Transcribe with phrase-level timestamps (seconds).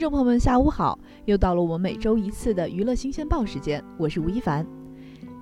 [0.00, 0.98] 众朋友们，下午好！
[1.26, 4.66] 又到了我们每周一次的娱乐新鲜报时间，我是吴亦凡。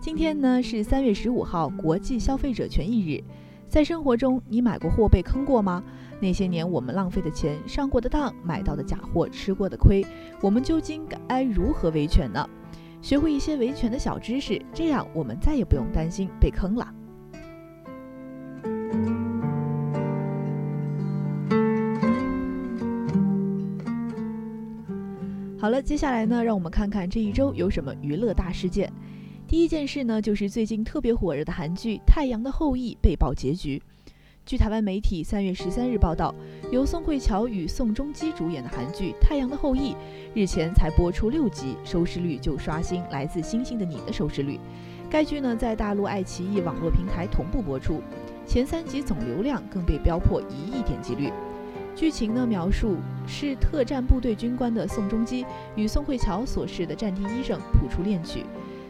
[0.01, 3.23] 今天呢是三月十五号，国际消费者权益日。
[3.69, 5.81] 在生活中，你买过货被坑过吗？
[6.21, 10.05] 那些年我们浪费的钱、上过的当、买到的假货、吃过的亏，
[10.41, 12.45] 我们究竟该如何维权呢？
[13.01, 16.93] 学会一些维权的小知识，这样我们再也不用担心被坑了。
[25.61, 28.93] 好了，接下来呢，让我们看看这一周有什么娱乐大事件。
[29.49, 33.83] 第一件事呢，就是最近特别火热的韩剧《太阳的后裔》被曝结局。
[34.47, 36.33] 据台湾媒体三月十三日报道，
[36.71, 39.93] 由宋慧乔与宋仲基主演的韩剧《太阳的后裔》
[40.33, 44.61] 日前才播出六集，收视率就刷新《来自星星的你》的收视率。
[45.11, 48.01] 该剧呢，在大陆爱奇艺网络平台同步播出，
[48.47, 51.33] 前三集总流量更被飙破一亿点击率。
[51.99, 58.47] 剧情呢，描述是特战部队军官的宋仲基与宋慧乔所饰的战地医生谱出恋曲。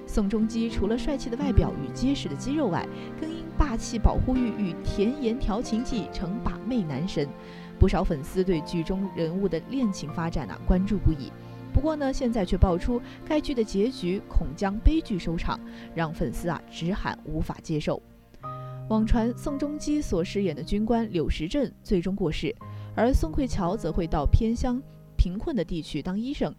[0.07, 2.87] 宋仲基除了帅气的外表与结实的肌肉外，
[3.19, 7.27] 更因霸气保护欲与甜言调情技成把妹男神。
[7.79, 11.33] 不少粉丝对剧中人物的恋情发展啊关注不已。
[11.73, 15.59] 不过呢，现在却爆出该剧的结局恐将悲剧收场，
[15.95, 18.03] 让粉丝啊直喊无法接受。
[18.91, 22.55] 网传宋仲基所饰演的军官柳时镇最终过世。
[22.99, 24.83] 而宋慧乔则会到偏乡、
[25.17, 26.53] 贫困的地区当医生，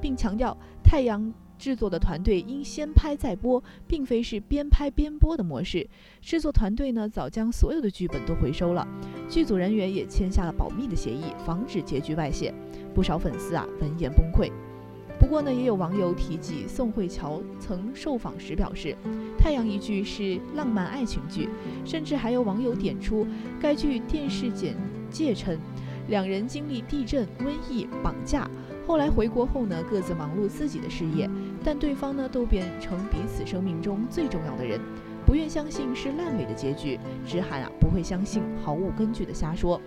[0.00, 5.88] 并强调太阳制作的团队应先拍再播，并非是边拍边播的模式。
[6.20, 8.84] 制作团队呢早将所有的剧本都回收了，
[9.28, 12.52] 剧组人员也签下了保密的协议，防止结局外泄。
[12.92, 14.50] 不少粉丝啊闻言崩溃。
[15.20, 18.96] 不过呢，也有网友提及宋慧乔曾受访时表示，
[19.38, 21.48] 《太阳》一剧是浪漫爱情剧，
[21.84, 23.24] 甚至还有网友点出
[23.60, 24.76] 该剧电视简
[25.08, 25.56] 介称。
[26.08, 28.48] 两人经历地震、瘟疫、绑架，
[28.86, 31.28] 后来回国后呢，各自忙碌自己的事业，
[31.64, 34.78] 但对方呢都变成彼此生命中最重要的人，
[35.24, 39.80] 不愿相信是烂尾的结局，直喊啊不会相信毫无根据的瞎说。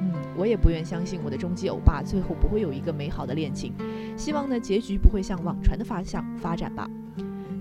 [0.00, 3.72] 嗯，我也不愿相信我的终极欧巴最后不会有一个美好的恋情，
[4.16, 6.88] 希望呢结局不会向网传的方向发展吧。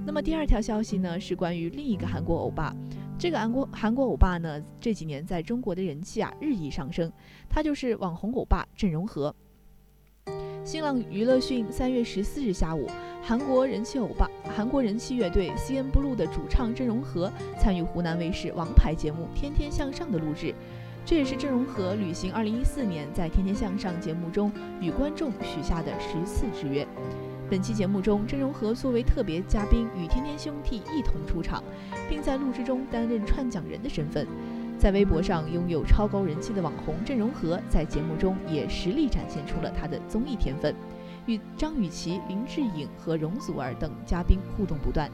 [0.06, 2.76] 那么第二条消息呢是关于另一个韩国欧巴。
[3.24, 7.10] 这个韩国韩国欧巴呢，这几年在中国的人气啊日益上升。
[7.50, 9.34] 他就是网红欧巴郑容和。
[10.66, 12.86] 新浪娱乐讯三月十四日下午，
[13.22, 20.54] 韩国人气欧巴、韩国人气乐队 CNBLUE 的主唱郑容和参与湖南卫视王牌节目《天天向上》的录制，
[21.06, 24.52] 这也是郑容和履行二零一四年在《天天向上》节目中
[24.82, 26.86] 与观众许下的十次之约。
[27.50, 31.62] 本期节目中，郑容和作为特别嘉宾与天天兄弟一同出场，
[32.10, 34.26] 并在录制中担任串讲人的身份。
[34.80, 40.74] 在微博上拥有超高人气的网红郑容和，在节目中也实力展现出了他的综艺天分，
[41.28, 45.12] 与张雨绮、林志颖和容祖儿等嘉宾互动不断。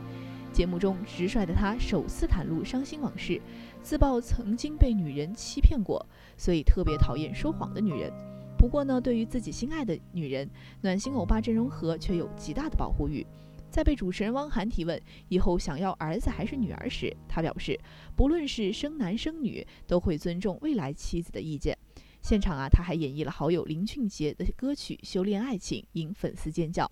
[0.54, 3.42] 节目中直率的他首次袒露伤心往事，
[3.82, 6.06] 自曝曾经被女人欺骗过，
[6.38, 8.12] 所以特别讨厌说谎的女人。
[8.60, 10.48] 不过呢，对于自己心爱的女人，
[10.82, 13.26] 暖心欧巴郑容和却有极大的保护欲。
[13.72, 17.80] 在被主持人汪涵提问以后想要儿子还是女儿时，他表示，
[18.18, 21.78] 不论是生男生女，都会尊重未来妻子的意见。
[22.22, 26.92] 现场啊，他还演绎了好友林俊杰的歌曲《修炼爱情》，引粉丝尖叫。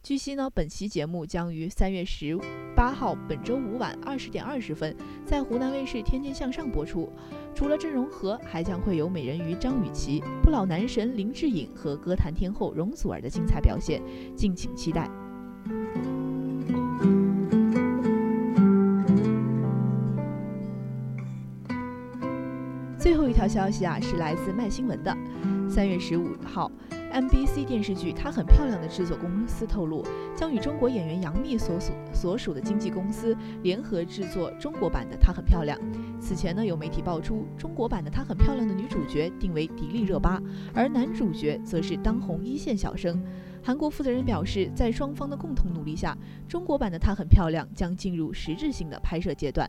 [0.00, 2.38] 据悉呢，本期节目将于三月十
[2.74, 7.12] 八号本周五晚二十点二十分在湖南卫视《天天向上》播出。
[7.54, 14.00] 除了郑容和，还将会有美人鱼张雨绮、不老男神林志颖和歌坛天后容祖儿的精彩表现，
[14.36, 15.10] 敬请期待。
[22.96, 25.14] 最后一条消息啊，是来自麦新闻的，
[25.68, 26.70] 三月十五号。
[27.12, 30.04] MBC 电视剧《她很漂亮》的制作公司透露，
[30.36, 35.78] 将与中国演员杨幂所属所属的经纪公司联合制作中国版的《她很漂亮》。
[36.20, 40.40] 此前呢，有媒体爆出，中国版的《她很漂亮》的女主角定为迪丽热巴，
[40.74, 43.22] 而男主角则是当红一线小生。
[43.62, 46.16] 韩国负责人表示，在双方的共同努力下，
[46.46, 49.68] 中国版的《她很漂亮》将进入实质性的拍摄阶段。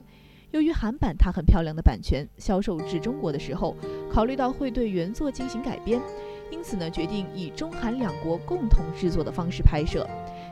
[0.51, 3.75] 由于韩版《她很漂亮》的版权销售至中国的时候，
[4.11, 6.01] 考虑到会对原作进行改编，
[6.51, 10.07] 因此呢，决定以中韩两国共同制作的方式拍摄。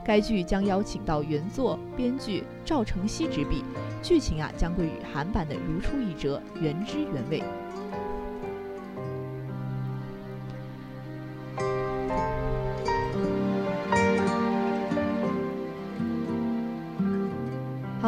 [0.06, 3.64] 该剧将邀请到原作编剧赵承熙执笔，
[4.02, 7.44] 剧情啊将会与韩版的如出一辙，原汁原味。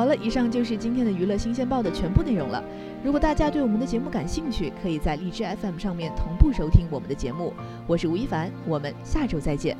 [0.09, 2.61] 了，以上就是今天的娱乐新鲜报的全部内容了。
[3.03, 7.53] 如果大家对我们的节目感兴趣，可以在荔枝 FM 上面同步收听我们的节目。
[7.87, 9.77] 我是吴亦凡，我们下周再见。